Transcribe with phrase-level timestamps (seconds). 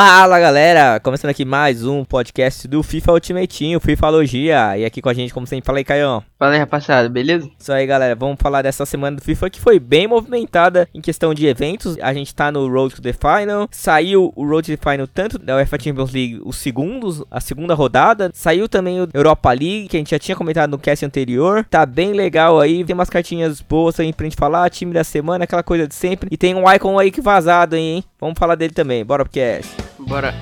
[0.00, 4.78] Fala galera, começando aqui mais um podcast do FIFA Ultimate Team, o FIFAlogia.
[4.78, 6.22] E aqui com a gente, como sempre, fala aí, Caião.
[6.38, 7.50] Fala aí, rapaziada, beleza?
[7.58, 11.34] Isso aí, galera, vamos falar dessa semana do FIFA que foi bem movimentada em questão
[11.34, 11.96] de eventos.
[12.00, 15.36] A gente tá no Road to the Final, saiu o Road to the Final tanto
[15.36, 19.96] da UEFA Champions League, os segundos, a segunda rodada, saiu também o Europa League, que
[19.96, 21.66] a gente já tinha comentado no cast anterior.
[21.68, 25.42] Tá bem legal aí, tem umas cartinhas boas aí pra gente falar, time da semana,
[25.42, 26.28] aquela coisa de sempre.
[26.30, 28.04] E tem um icon aí que vazado hein?
[28.20, 29.87] Vamos falar dele também, bora pro cast.
[30.08, 30.32] Bora.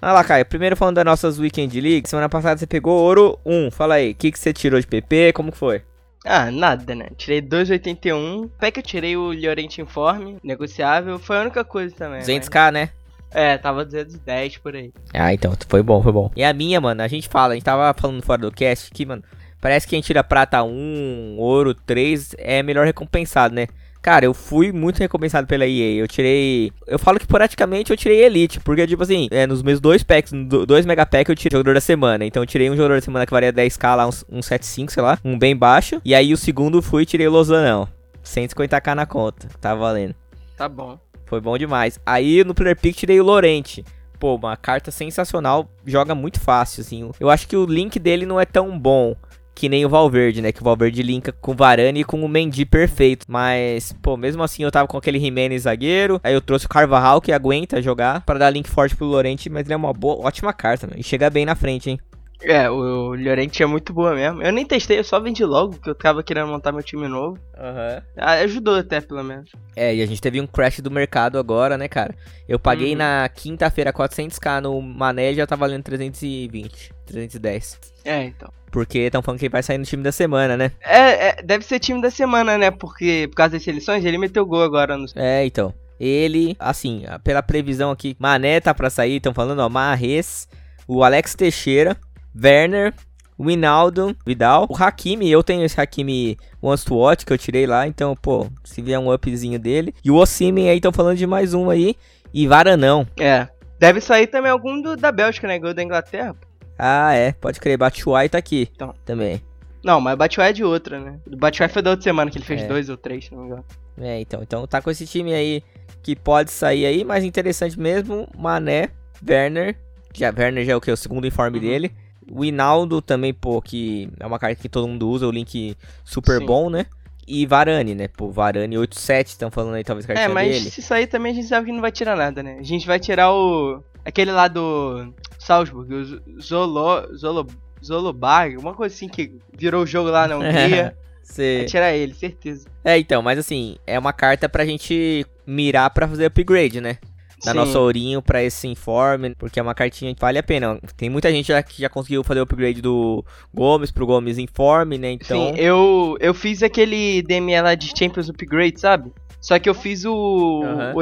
[0.00, 0.46] Olha lá, Caio.
[0.46, 2.08] Primeiro falando das nossas Weekend League.
[2.08, 3.70] Semana passada você pegou ouro 1.
[3.70, 5.34] Fala aí, o que, que você tirou de PP?
[5.34, 5.82] Como que foi?
[6.24, 7.08] Ah, nada, né?
[7.18, 8.50] Tirei 2,81.
[8.56, 11.18] Até que eu tirei o Llorente Informe, negociável.
[11.18, 12.22] Foi a única coisa também.
[12.22, 12.90] 200k, né?
[13.30, 14.90] É, tava 210 por aí.
[15.12, 16.30] Ah, então foi bom, foi bom.
[16.34, 19.04] E a minha, mano, a gente fala, a gente tava falando fora do cast que,
[19.04, 19.22] mano,
[19.60, 23.66] parece que quem tira prata 1, ouro 3 é melhor recompensado, né?
[24.04, 25.94] Cara, eu fui muito recompensado pela EA.
[25.94, 26.70] Eu tirei.
[26.86, 28.60] Eu falo que praticamente eu tirei Elite.
[28.60, 30.30] Porque, tipo assim, é, nos meus dois packs,
[30.66, 32.22] dois mega packs, eu tirei jogador da semana.
[32.22, 35.02] Então eu tirei um jogador da semana que valia 10k lá, um, um 75, sei
[35.02, 36.02] lá, um bem baixo.
[36.04, 37.88] E aí o segundo fui e tirei o Lozanão.
[38.22, 39.48] 150k na conta.
[39.58, 40.14] Tá valendo.
[40.54, 40.98] Tá bom.
[41.24, 41.98] Foi bom demais.
[42.04, 43.82] Aí no player pick tirei o Lorente.
[44.20, 47.10] Pô, uma carta sensacional, joga muito fácil, assim.
[47.18, 49.16] Eu acho que o link dele não é tão bom
[49.54, 50.52] que nem o Valverde, né?
[50.52, 53.24] Que o Valverde linka com o Varane e com o Mendy perfeito.
[53.28, 56.20] Mas, pô, mesmo assim eu tava com aquele Jimenez zagueiro.
[56.24, 59.64] Aí eu trouxe o Carvajal que aguenta jogar para dar link forte pro Lorente, mas
[59.64, 60.98] ele é uma boa, ótima carta, mano.
[60.98, 62.00] E chega bem na frente, hein?
[62.42, 64.42] É, o Llorente é muito boa mesmo.
[64.42, 67.38] Eu nem testei, eu só vendi logo, porque eu tava querendo montar meu time novo.
[67.56, 68.02] Aham.
[68.16, 68.24] Uhum.
[68.24, 69.50] Ajudou até, pelo menos.
[69.74, 72.14] É, e a gente teve um crash do mercado agora, né, cara?
[72.46, 72.98] Eu paguei uhum.
[72.98, 77.80] na quinta-feira 400k no Mané já tá valendo 320, 310.
[78.04, 78.52] É, então.
[78.74, 80.72] Porque estão falando que ele vai sair no time da semana, né?
[80.82, 82.72] É, é, deve ser time da semana, né?
[82.72, 85.06] Porque por causa das seleções, ele meteu gol agora no.
[85.14, 85.72] É, então.
[86.00, 90.48] Ele, assim, pela previsão aqui, Mané tá pra sair, estão falando, ó, Marres,
[90.88, 91.96] o Alex Teixeira,
[92.36, 92.92] Werner,
[93.38, 97.68] o Winaldo, Vidal, o Hakimi, eu tenho esse Hakimi Once to Watch que eu tirei
[97.68, 99.94] lá, então, pô, se vier um upzinho dele.
[100.04, 101.94] E o Osimen aí, estão falando de mais um aí,
[102.34, 103.06] e Varanão.
[103.20, 103.46] É,
[103.78, 106.34] deve sair também algum do, da Bélgica, né, gol da Inglaterra.
[106.78, 108.94] Ah, é, pode crer, Batshuayi tá aqui então.
[109.04, 109.40] também.
[109.82, 111.18] Não, mas Batshuayi é de outra, né?
[111.26, 112.66] O Batshuayi foi da outra semana que ele fez é.
[112.66, 113.64] dois ou três, se não me engano.
[113.98, 115.62] É, então, então tá com esse time aí
[116.02, 118.90] que pode sair aí, mas interessante mesmo, Mané,
[119.26, 119.76] Werner,
[120.14, 120.90] já Werner já é o que?
[120.90, 121.64] O segundo informe uhum.
[121.64, 121.92] dele.
[122.30, 126.38] O Hinaldo também, pô, que é uma carta que todo mundo usa, o link super
[126.38, 126.46] Sim.
[126.46, 126.86] bom, né?
[127.26, 128.08] E Varane, né?
[128.08, 130.70] Pô, Varane 8-7, estão falando aí, talvez cartinha É, mas dele.
[130.70, 132.56] se sair também a gente sabe que não vai tirar nada, né?
[132.58, 133.82] A gente vai tirar o...
[134.04, 137.16] Aquele lá do Salzburg, o Zolo...
[137.16, 137.46] Zolo...
[137.84, 140.96] Zolobar, uma coisa assim que virou o jogo lá na Hungria.
[141.22, 141.58] Cê...
[141.58, 142.66] Vai tirar ele, certeza.
[142.82, 146.96] É, então, mas assim, é uma carta pra gente mirar pra fazer upgrade, né?
[147.44, 147.58] da Sim.
[147.58, 150.80] nossa Ourinho pra esse informe, porque é uma cartinha que vale a pena.
[150.96, 154.96] Tem muita gente já, que já conseguiu fazer o upgrade do Gomes pro Gomes Informe,
[154.98, 155.12] né?
[155.12, 155.54] Então...
[155.54, 159.12] Sim, eu, eu fiz aquele DME lá de Champions Upgrade, sabe?
[159.40, 160.94] Só que eu fiz o, uhum.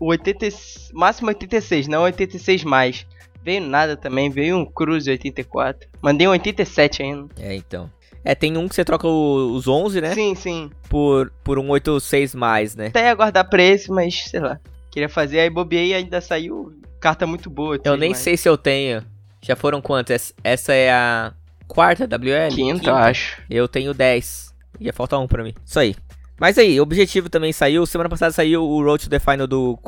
[0.00, 0.48] O, o 80,
[0.92, 3.06] máximo 86, não 86 mais.
[3.42, 5.88] Veio nada também, veio um Cruze 84.
[6.02, 7.28] Mandei um 87 ainda.
[7.38, 7.90] É, então.
[8.24, 10.14] É, tem um que você troca os 11, né?
[10.14, 10.70] Sim, sim.
[10.88, 12.88] Por, por um 86 mais, né?
[12.88, 14.60] Até aguardar preço, mas sei lá.
[14.90, 17.78] Queria fazer, aí bobeei e ainda saiu carta muito boa.
[17.82, 19.02] Eu nem sei se eu tenho.
[19.40, 20.34] Já foram quantas?
[20.44, 21.32] Essa é a
[21.66, 22.54] quarta WL?
[22.54, 22.94] Quinta, Quinta.
[22.94, 23.40] acho.
[23.48, 24.54] Eu tenho 10.
[24.80, 25.54] Ia faltar um pra mim.
[25.64, 25.94] Isso aí.
[26.40, 27.84] Mas aí, o objetivo também saiu.
[27.84, 29.78] Semana passada saiu o Road to the Final do,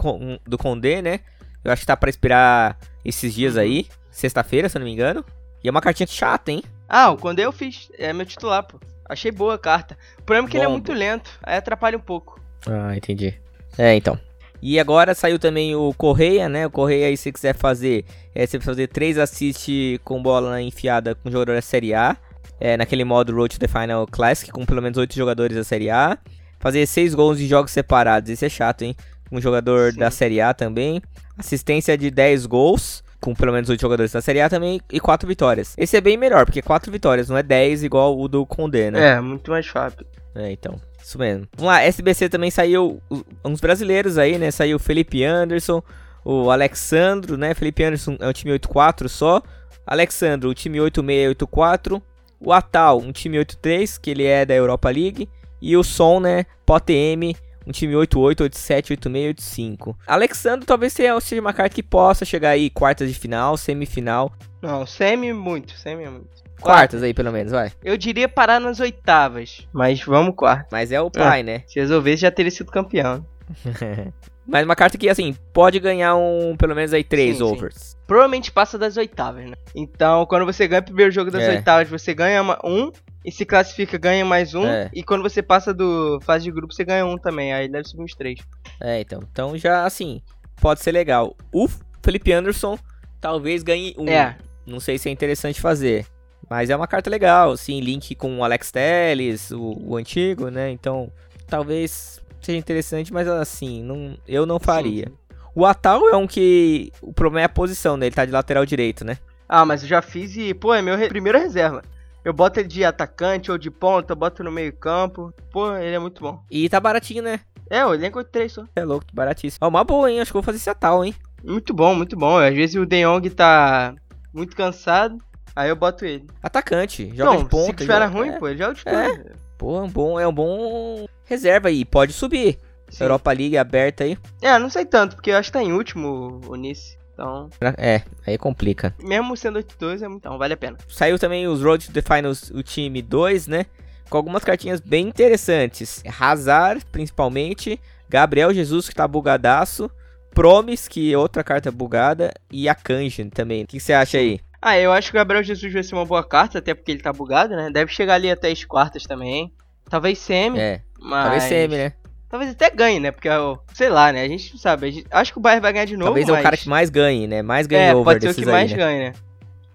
[0.47, 1.21] do Condé, né?
[1.65, 3.87] Eu acho que tá pra esperar esses dias aí.
[4.11, 5.25] Sexta-feira, se eu não me engano.
[5.65, 6.63] E é uma cartinha chata, hein?
[6.87, 7.91] Ah, o Condé eu fiz.
[7.99, 8.79] É meu titular, pô.
[9.09, 9.97] Achei boa a carta.
[10.19, 10.63] O problema é que Bom.
[10.63, 11.31] ele é muito lento.
[11.43, 12.39] Aí atrapalha um pouco.
[12.67, 13.35] Ah, entendi.
[13.79, 14.21] É, então.
[14.61, 16.67] E agora saiu também o Correia, né?
[16.67, 21.31] O Correia aí, se quiser fazer, é, você fazer 3 assists com bola enfiada com
[21.31, 22.15] jogador da Série A.
[22.61, 25.89] É, naquele modo Road to the Final Classic, com pelo menos 8 jogadores da Série
[25.89, 26.19] A.
[26.63, 28.95] Fazer 6 gols em jogos separados, isso é chato, hein?
[29.33, 29.99] Um jogador Sim.
[29.99, 31.03] da Série A também.
[31.37, 34.81] Assistência de 10 gols, com pelo menos 8 jogadores da Série A também.
[34.93, 35.75] E 4 vitórias.
[35.77, 39.17] Esse é bem melhor, porque 4 vitórias, não é 10 igual o do Condé, né?
[39.17, 40.07] É, muito mais fácil.
[40.37, 40.81] É, então.
[41.03, 41.49] Isso mesmo.
[41.57, 43.03] Vamos lá, SBC também saiu
[43.45, 44.53] uns brasileiros aí, né?
[44.53, 45.83] Saiu o Felipe Anderson,
[46.25, 47.55] o Alexandro, né?
[47.55, 49.43] Felipe Anderson é um time 8-4 só.
[49.85, 52.01] Alexandro, o time 8-6-8-4.
[52.39, 55.29] O Atal, um time 8-3, que ele é da Europa League.
[55.63, 56.45] E o Som, né?
[56.67, 59.97] POTM, um time 8-8, 8-7, 8-6, 8-5.
[60.07, 64.33] Alexandro talvez seja uma carta que possa chegar aí quartas de final, semifinal.
[64.61, 66.27] Não, semi muito, semi muito.
[66.61, 67.71] quartas aí, pelo menos, vai.
[67.83, 70.69] Eu diria parar nas oitavas, mas vamos quarto.
[70.73, 71.43] Mas é o pai, é.
[71.45, 71.63] né?
[71.69, 73.25] Se resolvesse, já teria sido campeão.
[74.45, 77.77] Mas uma carta que, assim, pode ganhar um, pelo menos aí, três sim, overs.
[77.77, 77.97] Sim.
[78.09, 79.55] Provavelmente passa das oitavas, né?
[79.73, 81.51] Então, quando você ganha o primeiro jogo das é.
[81.51, 82.91] oitavas, você ganha uma, um,
[83.25, 84.67] e se classifica, ganha mais um.
[84.67, 84.91] É.
[84.93, 87.53] E quando você passa do fase de grupo, você ganha um também.
[87.53, 88.41] Aí deve subir uns três.
[88.81, 89.21] É, então.
[89.31, 90.21] Então já, assim,
[90.61, 91.37] pode ser legal.
[91.53, 91.69] O
[92.03, 92.79] Felipe Anderson
[93.21, 94.09] talvez ganhe um.
[94.09, 94.37] É.
[94.67, 96.07] Não sei se é interessante fazer.
[96.51, 100.71] Mas é uma carta legal, assim, link com o Alex Telles, o, o antigo, né?
[100.71, 101.11] Então,
[101.47, 105.07] talvez seja interessante, mas assim, não, eu não faria.
[105.07, 105.17] Sim.
[105.55, 106.93] O Atal é um que.
[107.01, 108.07] O problema é a posição, né?
[108.07, 109.19] Ele tá de lateral direito, né?
[109.49, 111.09] Ah, mas eu já fiz e, pô, é meu re...
[111.09, 111.83] primeira reserva.
[112.25, 115.35] Eu boto ele de atacante ou de ponta, boto no meio-campo.
[115.51, 116.43] Pô, ele é muito bom.
[116.51, 117.41] E tá baratinho, né?
[117.69, 118.65] É, o elenco é 3 só.
[118.77, 119.67] É louco, baratíssimo.
[119.67, 120.21] Ó, uma boa, hein?
[120.21, 121.15] Acho que vou fazer esse Atal, hein?
[121.43, 122.39] Muito bom, muito bom.
[122.39, 123.95] Às vezes o De Jong tá
[124.33, 125.19] muito cansado,
[125.57, 126.27] aí eu boto ele.
[126.43, 127.67] Atacante, joga não, de ponta.
[127.67, 128.39] Se tiver ruim, é.
[128.39, 129.09] pô, ele joga de é.
[129.09, 129.37] ponta.
[129.59, 132.59] Pô, é um bom, é um bom reserva aí, pode subir.
[132.89, 133.05] Sim.
[133.05, 134.19] Europa League aberta aí.
[134.43, 136.99] É, não sei tanto, porque eu acho que tá em último o Nice.
[137.13, 137.51] Então.
[137.77, 138.95] É, aí complica.
[139.03, 140.79] Mesmo sendo 8-2, é então vale a pena.
[140.89, 143.67] Saiu também os Road to the Finals, o time 2, né?
[144.09, 146.03] Com algumas cartinhas bem interessantes.
[146.19, 147.81] Hazard, principalmente.
[148.09, 149.91] Gabriel Jesus, que tá bugadaço.
[150.35, 152.33] Promis, que é outra carta bugada.
[152.51, 153.65] E a Kanji também.
[153.65, 154.41] O que você acha aí?
[154.61, 157.03] Ah, eu acho que o Gabriel Jesus vai ser uma boa carta, até porque ele
[157.03, 157.71] tá bugado, né?
[157.71, 159.53] Deve chegar ali até as quartas também.
[159.91, 160.59] Talvez semi.
[160.59, 160.83] É.
[161.01, 161.23] Mas...
[161.25, 161.93] Talvez semi, né?
[162.33, 163.11] Talvez até ganhe, né?
[163.11, 163.29] Porque,
[163.75, 164.23] sei lá, né?
[164.23, 164.91] A gente não sabe.
[164.91, 165.07] Gente...
[165.11, 166.07] Acho que o Bayern vai ganhar de novo.
[166.07, 166.37] Talvez mas...
[166.39, 167.43] é o cara que mais ganhe, né?
[167.43, 168.77] Mais ganhe é, over pode ser o que aí, mais né?
[168.79, 169.13] ganhe, né?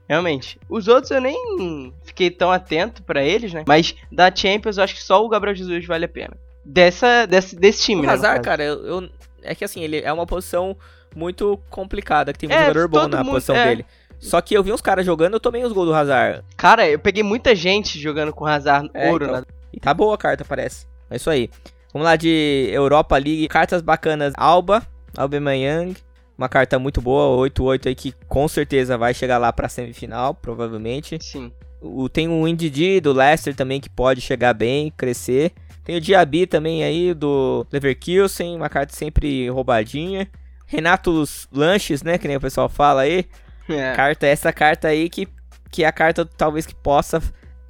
[0.10, 0.60] Realmente.
[0.68, 3.64] Os outros eu nem fiquei tão atento para eles, né?
[3.68, 6.36] Mas da Champions eu acho que só o Gabriel Jesus vale a pena.
[6.66, 8.10] Dessa, desse, desse time, o né?
[8.10, 9.10] O Hazard, cara, eu, eu,
[9.44, 10.76] É que assim, ele é uma posição
[11.16, 13.68] muito complicada, que tem um é, jogador bom na mundo, posição é.
[13.68, 13.86] dele.
[14.18, 16.44] Só que eu vi uns caras jogando, eu tomei os gols do Hazard.
[16.56, 19.38] Cara, eu peguei muita gente jogando com Hazard é, ouro, então.
[19.38, 19.46] né?
[19.72, 20.88] E tá boa a carta, parece.
[21.08, 21.52] É isso aí.
[21.98, 23.48] Vamos lá de Europa League.
[23.48, 24.32] Cartas bacanas.
[24.38, 24.86] Alba,
[25.18, 25.98] Aubameyang.
[26.38, 31.18] Uma carta muito boa, 8-8 aí, que com certeza vai chegar lá pra semifinal, provavelmente.
[31.20, 31.52] Sim.
[31.82, 35.54] O, tem o Indidi do Leicester também, que pode chegar bem, crescer.
[35.84, 40.30] Tem o Diaby também aí, do Leverkusen, uma carta sempre roubadinha.
[40.68, 43.26] Renato Lanches, né, que nem o pessoal fala aí.
[43.68, 43.94] É.
[43.96, 45.28] Carta, essa carta aí que,
[45.72, 47.20] que é a carta talvez que possa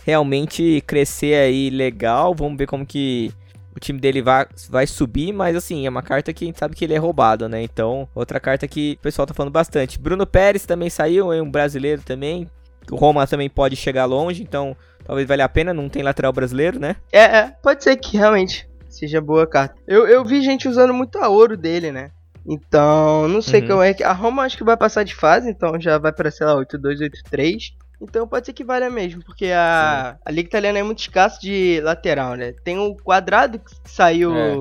[0.05, 2.35] realmente crescer aí legal.
[2.35, 3.31] Vamos ver como que
[3.77, 6.75] o time dele vai, vai subir, mas assim, é uma carta que a gente sabe
[6.75, 7.61] que ele é roubado, né?
[7.61, 9.99] Então, outra carta que o pessoal tá falando bastante.
[9.99, 12.49] Bruno Pérez também saiu, é um brasileiro também.
[12.91, 14.75] O Roma também pode chegar longe, então
[15.05, 16.95] talvez valha a pena, não tem lateral brasileiro, né?
[17.11, 19.75] É, é pode ser que realmente seja boa carta.
[19.87, 22.11] Eu, eu vi gente usando muito a ouro dele, né?
[22.47, 23.67] Então, não sei uhum.
[23.67, 24.03] como é que.
[24.03, 26.99] A Roma acho que vai passar de fase, então já vai para, sei lá, 8-2,
[27.31, 27.73] 8-3.
[27.99, 31.81] Então pode ser que valha mesmo, porque a, a Liga Italiana é muito escassa de
[31.81, 32.53] lateral, né?
[32.63, 34.55] Tem o quadrado que saiu é.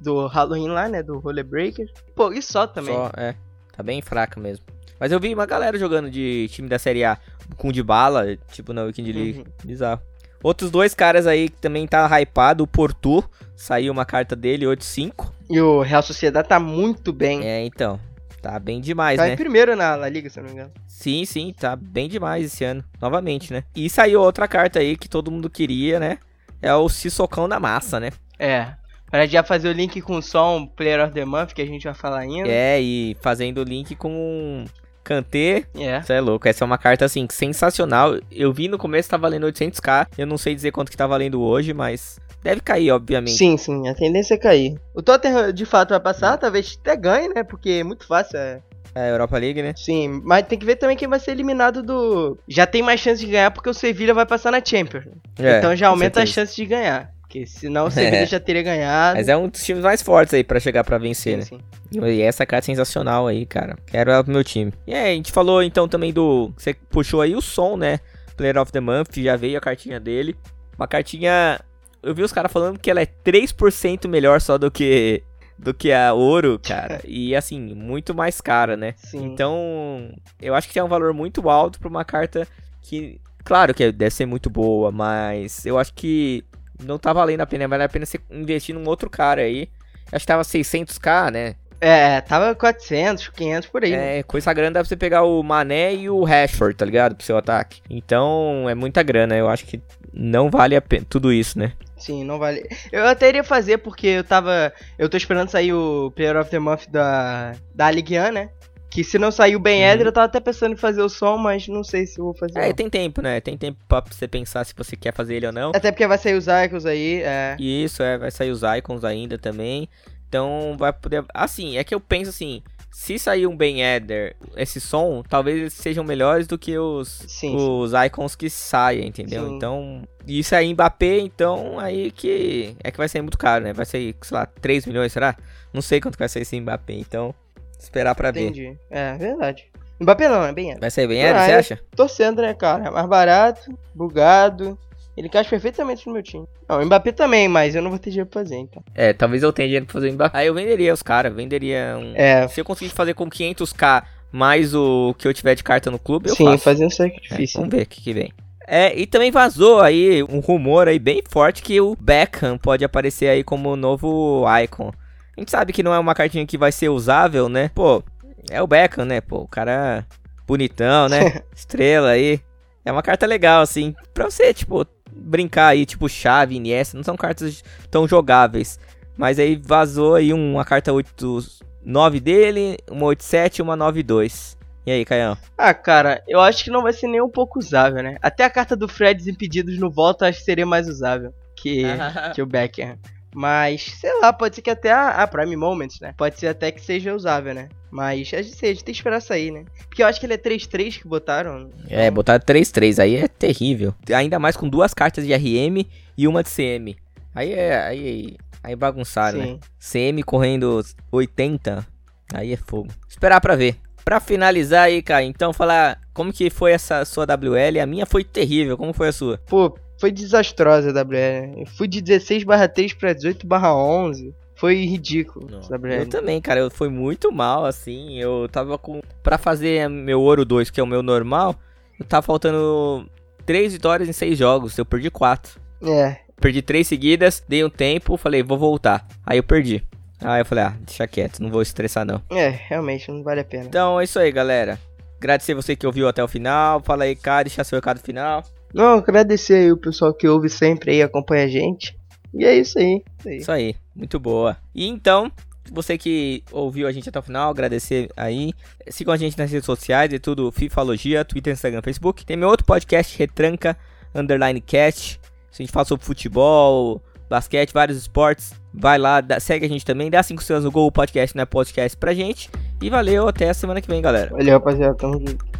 [0.00, 1.02] do Halloween lá, né?
[1.02, 1.86] Do Roller Breaker.
[2.14, 2.94] Pô, e só também.
[2.94, 3.34] Só, é.
[3.76, 4.64] Tá bem fraca mesmo.
[4.98, 7.18] Mas eu vi uma galera jogando de time da Série A
[7.56, 9.38] com de bala, tipo na Weekend League.
[9.38, 9.44] Uhum.
[9.64, 10.02] Bizarro.
[10.42, 13.22] Outros dois caras aí que também tá hypado, o Porto,
[13.54, 15.30] saiu uma carta dele, 8-5.
[15.50, 17.44] E o Real Sociedade tá muito bem.
[17.44, 18.00] É, então.
[18.40, 19.28] Tá bem demais, tá né?
[19.28, 20.72] Tá em primeiro na, na Liga, se eu não me engano.
[20.86, 22.82] Sim, sim, tá bem demais esse ano.
[23.00, 23.64] Novamente, né?
[23.76, 26.18] E saiu outra carta aí que todo mundo queria, né?
[26.62, 28.10] É o Sissocão da Massa, né?
[28.38, 28.72] É.
[29.10, 31.84] Pra já fazer o link com o som Player of the Month, que a gente
[31.84, 32.48] vai falar ainda.
[32.48, 34.64] É, e fazendo o link com
[35.02, 35.64] Kanté.
[35.74, 35.98] É.
[35.98, 36.46] Isso é louco.
[36.46, 38.16] Essa é uma carta, assim, sensacional.
[38.30, 40.06] Eu vi no começo que tá valendo 800k.
[40.16, 43.36] Eu não sei dizer quanto que tá valendo hoje, mas deve cair, obviamente.
[43.36, 44.80] Sim, sim, a tendência é cair.
[44.94, 47.42] O Tottenham de fato vai passar, talvez até ganhe, né?
[47.42, 48.38] Porque é muito fácil.
[48.38, 48.60] É...
[48.94, 49.72] É, Europa League, né?
[49.76, 52.36] Sim, mas tem que ver também quem vai ser eliminado do.
[52.48, 55.04] Já tem mais chance de ganhar porque o Sevilla vai passar na Champions.
[55.38, 57.12] É, então já aumenta a chance de ganhar.
[57.20, 58.26] Porque senão o Sevilla é.
[58.26, 59.16] já teria ganhado.
[59.16, 61.62] Mas é um dos times mais fortes aí para chegar para vencer, sim, né?
[61.92, 62.04] Sim.
[62.04, 63.76] E essa carta é sensacional aí, cara.
[63.86, 64.72] Quero ela pro meu time.
[64.84, 66.52] E aí, a gente falou então também do.
[66.56, 68.00] Você puxou aí o som, né?
[68.36, 70.36] Player of the Month, já veio a cartinha dele.
[70.76, 71.60] Uma cartinha
[72.02, 75.22] eu vi os caras falando que ela é 3% melhor só do que
[75.58, 77.00] do que a ouro, cara.
[77.04, 78.94] e assim, muito mais cara, né?
[78.96, 79.24] Sim.
[79.24, 82.48] Então, eu acho que tem um valor muito alto para uma carta
[82.80, 86.42] que, claro que deve ser muito boa, mas eu acho que
[86.82, 89.68] não tá valendo a pena, vale a pena você investir num outro cara aí.
[90.10, 91.54] Acho que tava 600k, né?
[91.80, 93.92] É, tava 400, 500 por aí.
[93.92, 97.14] É, coisa grande dá pra você pegar o Mané e o Rashford, tá ligado?
[97.14, 97.80] Pro seu ataque.
[97.88, 99.34] Então, é muita grana.
[99.34, 99.80] Eu acho que
[100.12, 101.72] não vale a pena tudo isso, né?
[102.00, 102.66] Sim, não vale.
[102.90, 104.72] Eu até iria fazer porque eu tava.
[104.98, 108.50] Eu tô esperando sair o Player of the Month da, da Ligue 1, né?
[108.90, 110.02] Que se não sair o Ben uhum.
[110.02, 112.58] eu tava até pensando em fazer o som, mas não sei se eu vou fazer.
[112.58, 113.40] É, tem tempo, né?
[113.40, 115.70] Tem tempo pra você pensar se você quer fazer ele ou não.
[115.72, 117.56] Até porque vai sair os icons aí, é.
[117.60, 119.88] Isso, é, vai sair os icons ainda também.
[120.28, 121.24] Então vai poder.
[121.32, 122.62] Assim, é que eu penso assim.
[122.90, 127.54] Se sair um Ben Eder, esse som, talvez eles sejam melhores do que os, sim,
[127.56, 128.04] os sim.
[128.04, 129.48] icons que saem, entendeu?
[129.48, 129.56] Sim.
[129.56, 133.72] Então, isso aí Mbappé, então aí que é que vai sair muito caro, né?
[133.72, 135.36] Vai sair, sei lá, 3 milhões, será?
[135.72, 137.34] Não sei quanto vai sair esse Mbappé, então
[137.78, 138.60] esperar pra Entendi.
[138.60, 138.66] ver.
[138.66, 138.80] Entendi.
[138.90, 139.70] É, verdade.
[140.00, 140.80] Mbappé não, é Ben Eder.
[140.80, 141.80] Vai sair Ben Eder, você acha?
[141.94, 142.86] Torcendo, né, cara?
[142.86, 144.76] É mais barato, bugado,
[145.16, 146.46] ele caixa perfeitamente no meu time.
[146.68, 148.82] Não, o Mbappé também, mas eu não vou ter dinheiro pra fazer, então.
[148.94, 150.38] É, talvez eu tenha dinheiro pra fazer o Mbappé.
[150.38, 152.12] Aí eu venderia os caras, venderia um...
[152.14, 152.46] É.
[152.48, 154.02] Se eu conseguir fazer com 500k
[154.32, 156.58] mais o que eu tiver de carta no clube, eu Sim, faço.
[156.58, 157.58] Sim, fazer um sacrifício.
[157.58, 158.32] É, vamos ver o que, que vem.
[158.66, 163.28] É, e também vazou aí um rumor aí bem forte que o Beckham pode aparecer
[163.28, 164.92] aí como novo icon.
[165.36, 167.70] A gente sabe que não é uma cartinha que vai ser usável, né?
[167.74, 168.02] Pô,
[168.48, 169.20] é o Beckham, né?
[169.20, 170.06] Pô, o cara
[170.46, 171.42] bonitão, né?
[171.54, 172.40] Estrela aí.
[172.84, 177.16] É uma carta legal, assim, pra você, tipo, brincar aí, tipo chave, Iniesta, não são
[177.16, 178.78] cartas tão jogáveis.
[179.16, 184.56] Mas aí vazou aí uma carta 8-9 dele, uma 8-7 e uma 9-2.
[184.86, 185.36] E aí, Caião?
[185.58, 188.16] Ah, cara, eu acho que não vai ser nem um pouco usável, né?
[188.22, 191.82] Até a carta do Fred Desimpedidos no volta acho que seria mais usável que,
[192.34, 192.98] que o Becker.
[193.34, 196.14] Mas, sei lá, pode ser que até a, a, Prime Moments, né?
[196.16, 197.68] Pode ser até que seja usável, né?
[197.90, 199.64] Mas a gente, a gente tem que esperar sair, né?
[199.88, 201.70] Porque eu acho que ele é 3-3 que botaram.
[201.88, 203.94] É, botaram 3-3, aí é terrível.
[204.14, 205.84] Ainda mais com duas cartas de RM
[206.16, 206.96] e uma de CM.
[207.34, 207.82] Aí é.
[207.82, 209.58] Aí, aí bagunçaram, né?
[209.78, 211.86] CM correndo 80,
[212.32, 212.88] aí é fogo.
[213.08, 213.76] Esperar pra ver.
[214.04, 217.80] Pra finalizar aí, cara, então falar como que foi essa sua WL.
[217.82, 219.38] A minha foi terrível, como foi a sua?
[219.46, 221.60] Pô, foi desastrosa a WL.
[221.60, 224.34] Eu fui de 16 barra 3 pra 18 barra 11.
[224.60, 225.48] Foi ridículo.
[225.90, 226.60] Eu também, cara.
[226.60, 228.18] Eu fui muito mal, assim.
[228.20, 229.00] Eu tava com.
[229.22, 231.56] Pra fazer meu ouro 2, que é o meu normal,
[231.98, 233.08] eu tava faltando
[233.46, 234.76] 3 vitórias em 6 jogos.
[234.76, 235.58] Eu perdi 4.
[235.82, 236.18] É.
[236.38, 239.06] Perdi 3 seguidas, dei um tempo, falei, vou voltar.
[239.24, 239.82] Aí eu perdi.
[240.22, 242.20] Aí eu falei, ah, deixa quieto, não vou estressar não.
[242.30, 243.64] É, realmente, não vale a pena.
[243.64, 244.78] Então é isso aí, galera.
[245.16, 246.82] Agradecer você que ouviu até o final.
[246.82, 248.42] Fala aí, cara, deixa seu recado final.
[248.74, 251.98] Não, agradecer aí o pessoal que ouve sempre aí, acompanha a gente.
[252.32, 253.02] E é isso aí.
[253.18, 253.74] Isso aí, isso aí.
[253.94, 254.56] muito boa.
[254.74, 255.30] E então,
[255.70, 258.52] você que ouviu a gente até o final, agradecer aí.
[258.88, 262.24] Sigam a gente nas redes sociais, é tudo Fifalogia, Twitter, Instagram, Facebook.
[262.24, 263.76] Tem meu outro podcast, Retranca,
[264.14, 265.20] Underline Cast.
[265.52, 268.52] A gente fala sobre futebol, basquete, vários esportes.
[268.72, 271.44] Vai lá, dá, segue a gente também, dá 5 estrelas no Google Podcast, né?
[271.44, 272.50] Podcast pra gente.
[272.80, 274.30] E valeu, até a semana que vem, galera.
[274.30, 275.59] Valeu, rapaziada, tamo junto.